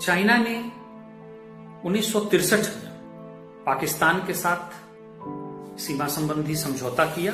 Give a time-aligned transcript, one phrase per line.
[0.00, 0.70] China ने
[1.84, 2.62] उन्नीस में
[3.66, 4.70] पाकिस्तान के साथ
[5.78, 7.32] सीमा संबंधी समझौता किया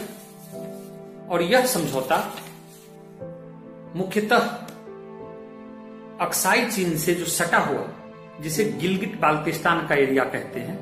[1.28, 2.34] और यह समझौता
[3.96, 4.38] मुख्यतः
[6.20, 7.88] अक्साई चीन से जो सटा हुआ,
[8.40, 10.78] जिसे गिलगिट बाल्तिस्तान का एरिया कहते हैं,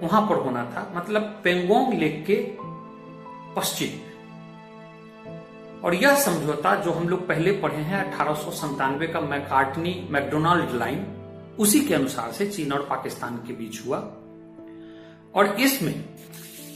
[0.00, 2.56] वहाँ पर होना था मतलब पेंगोंग लेक के
[3.56, 3.90] पश्चिम
[5.80, 11.15] और यह समझौता जो हम लोग पहले पढ़े हैं अठारह का मैकार्टनी मैकडोनाल्ड लाइन
[11.58, 13.98] उसी के अनुसार से चीन और पाकिस्तान के बीच हुआ।
[15.34, 16.02] और इसमें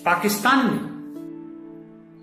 [0.05, 1.01] पाकिस्तान ने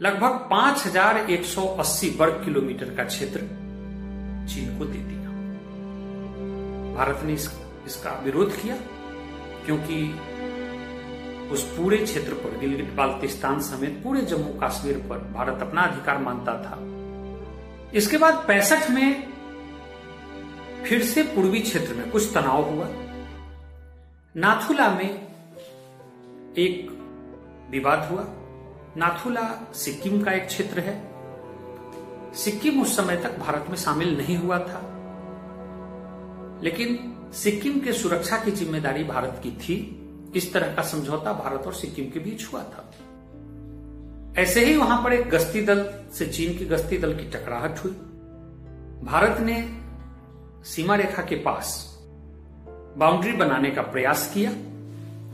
[0.01, 3.39] लगभग 5,180 वर्ग किलोमीटर का क्षेत्र
[4.49, 5.17] चीन को दे दिया।
[6.95, 7.51] भारत ने इस,
[7.85, 8.75] इसका विरोध किया
[9.65, 10.19] क्योंकि
[11.49, 16.53] उस पूरे क्षेत्र पर गिलगिट बाल्तिस्तान समेत पूरे जम्मू कश्मीर पर भारत अपना अधिकार मानता
[16.53, 16.77] था।
[17.93, 19.36] इसके बाद पैंसठ में
[20.85, 22.87] फिर से पूर्वी क्षेत्र में कुछ तनाव हुआ।
[24.35, 25.27] नाथुला में
[26.57, 26.89] एक
[27.71, 28.25] विवाद हुआ।
[28.97, 31.17] नाथुला सिक्किम का एक क्षेत्र है।
[32.33, 34.93] सिक्किम उस समय तक भारत में शामिल नहीं हुआ था।
[36.63, 39.93] लेकिन सिक्किम के सुरक्षा की ज़िम्मेदारी भारत की थी।
[40.35, 42.91] इस तरह का समझौता भारत और सिक्किम के बीच हुआ था।
[44.37, 47.91] ऐसे ही वहाँ पर एक गश्ती दल से चीन की गश्ती दल की टकराहट हुई।
[49.03, 49.86] भारत ने
[50.63, 51.97] सीमा रेखा के पास
[52.97, 54.51] बाउंड्री बनाने का प्रयास किया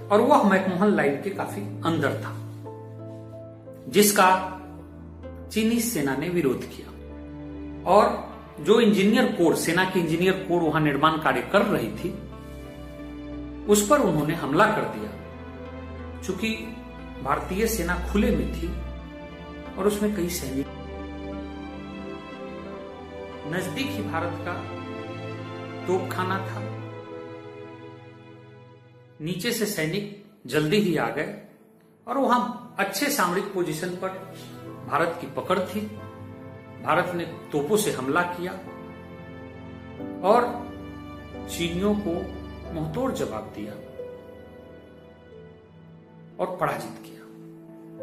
[0.07, 2.33] और वह मैकमोहन लाइन के काफ़ी अंदर था,
[3.89, 4.29] जिसका
[5.51, 6.91] चीनी सेना ने विरोध किया।
[7.91, 8.03] और
[8.59, 12.09] जो इंजीनियर कोर, सेना की इंजीनियर कोर वहाँ निर्माण कार्य कर रही थी,
[13.65, 16.49] उस पर उन्होंने हमला कर दिया। चूँकि
[17.23, 18.67] भारतीय सेना खुले में थी
[19.77, 20.67] और उसमें कई सैनिक
[23.53, 24.82] नज़दीक ही भारत का
[25.87, 26.61] तोपखाना था।
[29.21, 31.41] नीचे से सैनिक जल्दी ही आ गए
[32.07, 34.09] और वहाँ अच्छे सामरिक पोजीशन पर
[34.89, 35.81] भारत की पकड़ थी।
[36.83, 38.51] भारत ने तोपों से हमला किया
[40.27, 40.47] और
[41.49, 42.13] चीनियों को
[42.73, 43.73] मुंहतोड़ जवाब दिया
[46.39, 47.23] और पराजित किया।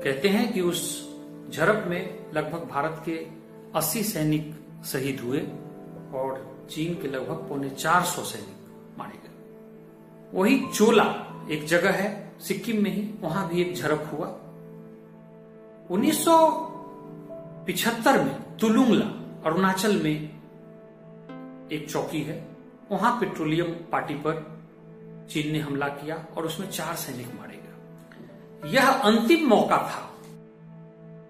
[0.03, 1.11] कहते हैं कि उस
[1.51, 3.27] झड़प में लगभग भारत के
[3.75, 4.55] 80 सैनिक
[4.85, 5.41] शहीद हुए
[6.15, 8.57] और चीन के लगभग पौने 400 सैनिक
[8.99, 9.31] मारे गए।
[10.39, 14.27] वही चोला एक जगह है, सिक्किम में ही, वहाँ भी एक झड़प हुआ।
[15.91, 19.07] 1975 में तुलुंगला,
[19.45, 20.31] अरुणाचल में
[21.73, 22.49] एक चौकी है,
[22.91, 24.61] वहाँ पेट्रोलियम पार्टी पर
[25.31, 27.71] चीन ने हमला किया और उसमें चार सैनिक मारे गए।
[28.71, 30.11] यह अंतिम मौका था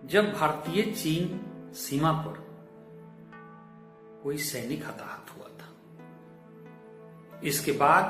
[0.09, 1.41] जब भारतीय चीन
[1.75, 2.50] सीमा पर
[4.25, 5.69] कोई सैनिक हताहत हुआ था।
[7.41, 8.05] इसके बाद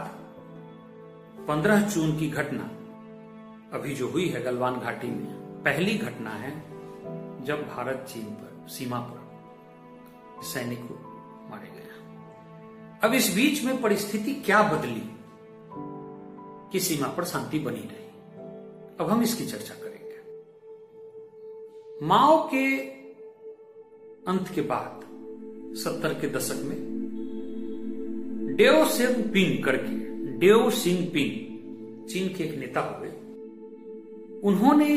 [1.49, 2.63] 15 जून की घटना
[3.77, 6.61] अभी जो हुई है गलवान घाटी में, पहली घटना है
[7.45, 9.21] जब भारत चीन पर, सीमा पर
[10.43, 10.95] सैनिक को
[11.51, 11.81] मारे गए
[13.05, 15.17] अब इस बीच में परिस्थिति क्या बदली
[16.73, 18.07] कि सीमा पर शांति बनी रही?
[19.01, 20.21] अब हम इसकी चर्चा करेंगे।
[22.07, 22.81] माओ के
[24.29, 25.10] अंत के बाद
[25.75, 26.91] सत्तर के दशक में।
[28.57, 29.97] डेओ सिंह पिंग करके,
[30.39, 31.51] डेओ सिंह पिंग
[32.09, 33.09] चीन के एक नेता हुए
[34.45, 34.97] उन्होंने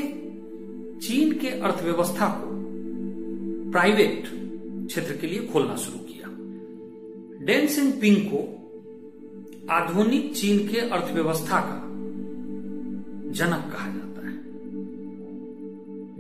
[1.08, 2.50] चीन के अर्थव्यवस्था को
[3.72, 4.24] प्राइवेट
[4.88, 6.28] क्षेत्र के लिए खोलना शुरू किया।
[7.46, 8.60] डेन सिंह पिंग को
[9.70, 11.90] आधुनिक चीन के अर्थव्यवस्था का
[13.32, 14.38] जनक कहा जाता है।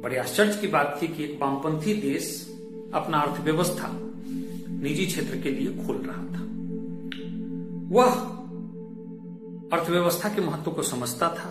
[0.01, 2.53] बड़े आश्चर्य की बात थी कि वामपंथी देश
[2.93, 4.09] अपना अर्थव्यवस्था
[4.83, 6.41] निजी क्षेत्र के लिए खोल रहा था।
[7.89, 8.11] वह
[9.73, 11.49] अर्थव्यवस्था के महत्व को समझता था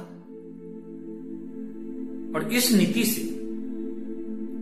[2.34, 3.22] और इस नीति से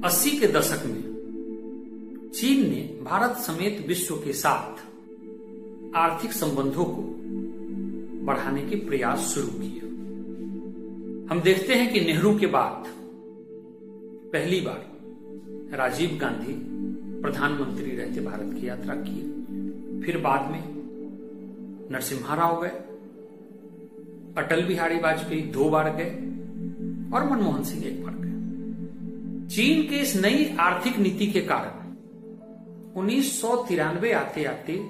[0.00, 4.88] 80 के दशक में चीन ने भारत समेत विश्व के साथ
[5.96, 7.02] आर्थिक संबंधों को
[8.26, 9.81] बढ़ाने के प्रयास शुरू किए।
[11.31, 12.84] हम देखते हैं कि नेहरू के बाद
[14.32, 16.69] पहली बार राजीव गांधी
[17.22, 19.20] प्रधानमंत्री रहते भारत की यात्रा की।
[20.02, 20.62] फिर बाद में
[21.90, 22.70] नरसिम्हा राव गए।
[24.43, 26.11] अटल बिहारी वाजपेयी दो बार गए
[27.14, 28.31] और मनमोहन सिंह एक बार गए।
[29.56, 31.81] चीन के इस नई आर्थिक नीति के कारण
[32.96, 34.88] उन्नीस आते आते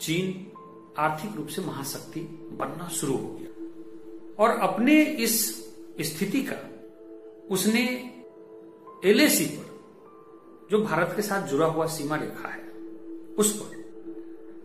[0.00, 0.52] चीन
[0.98, 2.20] आर्थिक रूप से महाशक्ति
[2.52, 3.48] बनना शुरू हो गया।
[4.44, 5.64] और अपने इस
[6.00, 6.56] स्थिति का
[7.50, 8.12] उसने
[9.04, 9.67] एलएसी पर
[10.70, 12.62] जो भारत के साथ जुड़ा हुआ सीमा रेखा है,
[13.38, 13.76] उस पर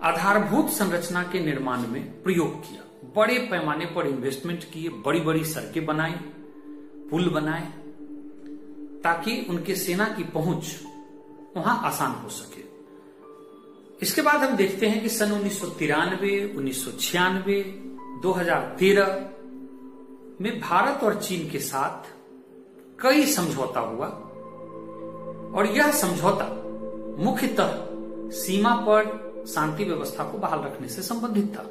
[0.02, 2.82] आधारभूत संरचना के निर्माण में प्रयोग किया।
[3.16, 6.16] बड़े पैमाने पर इन्वेस्टमेंट किए बड़ी बड़ी सड़कें बनाई,
[7.10, 7.68] पुल बनाए,
[9.04, 10.76] ताकि उनके सेना की पहुँच
[11.58, 12.62] वहाँ आसान हो सके।
[14.02, 17.62] इसके बाद हम देखते हैं कि सन उन्नीस सौ तिरानवे, उन्नीस सौ छियानवे,
[18.24, 19.30] दो हज़ार तेरह
[20.42, 22.12] में भारत और चीन के साथ
[23.00, 24.08] कई समझौता हुआ।
[25.56, 26.46] और यह समझौता
[27.20, 27.72] मुख्यतः
[28.34, 31.66] सीमा पर शांति व्यवस्था को बहाल रखने से संबंधित था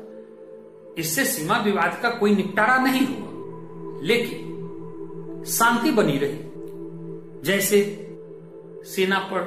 [0.99, 6.39] इससे सीमा विवाद का कोई निपटारा नहीं हुआ, लेकिन शांति बनी रही
[7.43, 7.81] जैसे
[8.87, 9.43] सेना पर,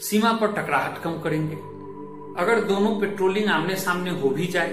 [0.00, 1.56] सीमा पर टकराहट कम करेंगे,
[2.42, 4.72] अगर दोनों पेट्रोलिंग आमने सामने हो भी जाए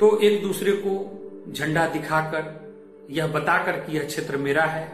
[0.00, 4.86] तो एक दूसरे को झंडा दिखाकर यह बताकर कि यह क्षेत्र मेरा है,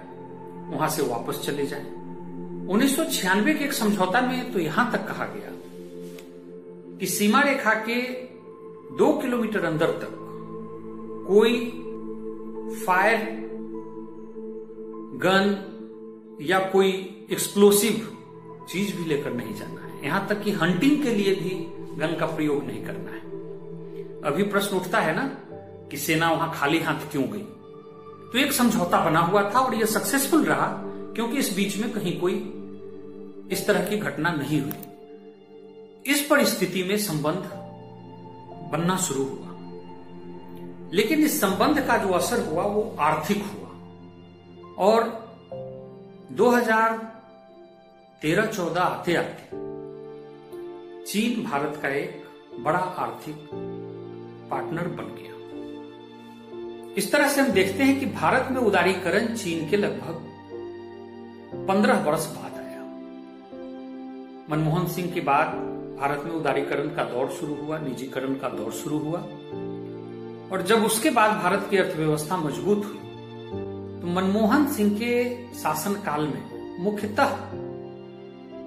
[0.70, 1.97] वहाँ से वापस चले जाएँ।
[2.68, 5.50] उन्नीस सौ छियानवे के एक समझौता में तो यहाँ तक कहा गया
[6.98, 8.00] कि सीमा रेखा के
[8.96, 10.10] दो किलोमीटर अंदर तक
[11.28, 11.54] कोई
[12.86, 13.26] फायर
[15.24, 15.56] गन
[16.42, 16.90] या कोई
[17.30, 18.16] एक्सप्लोसिव
[18.70, 21.54] चीज़ भी लेकर नहीं जाना है। यहाँ तक कि हंटिंग के लिए भी
[21.96, 23.20] गन का प्रयोग नहीं करना है।
[24.22, 25.24] अभी प्रश्न उठता है ना
[25.90, 27.46] कि सेना वहाँ खाली हाथ क्यों गई?
[28.32, 30.66] तो एक समझौता बना हुआ था और यह सक्सेसफुल रहा
[31.14, 32.57] क्योंकि इस बीच में कहीं कोई
[33.52, 34.72] इस तरह की घटना नहीं हुई।
[36.06, 37.50] इस परिस्थिति में संबंध
[38.72, 39.48] बनना शुरू हुआ।
[40.92, 43.68] लेकिन इस संबंध का जो असर हुआ, वो आर्थिक हुआ।
[44.78, 45.28] और
[46.32, 49.48] 2013-14 आते आते
[51.04, 52.24] चीन भारत का एक
[52.60, 53.48] बड़ा आर्थिक
[54.50, 55.28] पार्टनर बन गया।
[56.94, 60.28] इस तरह से हम देखते हैं कि भारत में उदारीकरण चीन के लगभग
[61.68, 62.47] 15 वर्ष बाद
[64.50, 65.48] मनमोहन सिंह के बाद
[65.98, 69.18] भारत में उदारीकरण का दौर शुरू हुआ, निजीकरण का दौर शुरू हुआ।
[70.52, 73.06] और जब उसके बाद भारत की अर्थव्यवस्था मज़बूत हुई
[74.00, 75.12] तो मनमोहन सिंह के
[75.54, 76.42] शासनकाल में,
[76.80, 77.36] मुख्यतः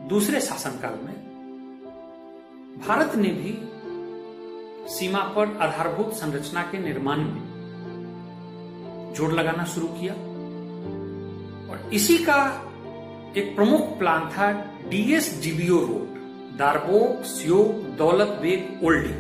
[0.09, 1.15] दूसरे शासनकाल में,
[2.87, 3.57] भारत ने भी
[4.89, 7.43] सीमा पर आधारभूत संरचना के निर्माण में
[9.15, 10.13] ज़ोर लगाना शुरू किया।
[11.71, 12.41] और इसी का
[13.37, 14.51] एक प्रमुख प्लान था
[14.89, 19.13] DS GBO road Darbuk Shyok Daulat Beg Oldi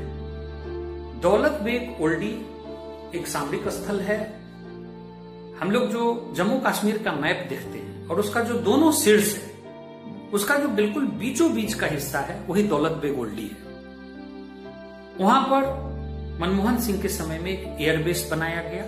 [1.21, 2.31] दौलत बेग ओल्डी
[3.17, 4.19] एक सामरिक स्थल है।
[5.59, 9.49] हम लोग जो जम्मू कश्मीर का मैप देखते हैं और उसका जो दोनों शीर्ष है,
[10.33, 13.69] उसका जो बिल्कुल बीचों बीच का हिस्सा है, वही दौलत बेग ओल्डी है।
[15.19, 15.63] वहाँ पर
[16.41, 18.85] मनमोहन सिंह के समय में एक एयरबेस बनाया गया।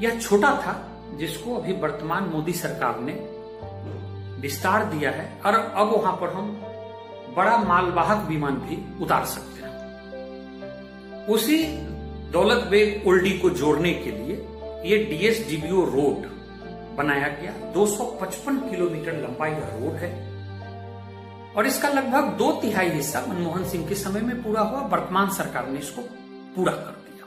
[0.00, 0.74] यह छोटा था,
[1.18, 3.37] जिसको अभी वर्तमान मोदी सरकार ने
[4.40, 6.50] विस्तार दिया है और अब वहाँ पर हम
[7.36, 11.66] बड़ा मालवाहक विमान भी उतार सकते हैं। उसी
[12.32, 14.36] दौलत बेग उल्डी को जोड़ने के लिए
[14.84, 16.26] ये डीएसडीबीओ रोड
[16.96, 20.10] बनाया गया। 255 किलोमीटर लंबा यह रोड है
[21.56, 25.68] और इसका लगभग दो तिहाई हिस्सा मनमोहन सिंह के समय में पूरा हुआ। वर्तमान सरकार
[25.68, 26.02] ने इसको
[26.56, 27.24] पूरा कर दिया।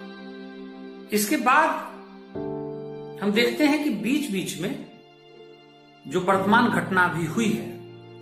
[1.11, 1.69] इसके बाद
[3.23, 4.90] हम देखते हैं कि बीच बीच में
[6.07, 7.69] जो वर्तमान घटना भी हुई है,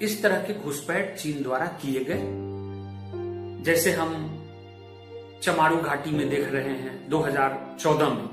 [0.02, 2.22] इस तरह के घुसपैठ चीन द्वारा किए गए।
[3.64, 4.14] जैसे हम
[5.44, 8.28] चमारू घाटी में देख रहे हैं 2014 में,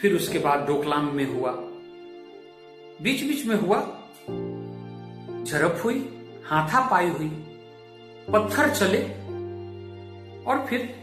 [0.00, 1.52] फिर उसके बाद डोकलाम में हुआ।
[3.02, 3.80] बीच बीच में हुआ,
[5.44, 5.98] झड़प हुई
[6.44, 7.28] हाथापाई हुई,
[8.28, 9.02] पत्थर चले,
[10.44, 10.94] और फिर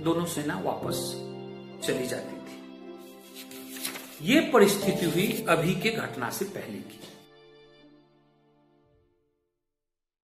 [0.00, 0.96] दोनों सेना वापस
[1.84, 2.37] चली जाती।
[4.22, 7.00] ये परिस्थिति हुई अभी के घटना से पहले की।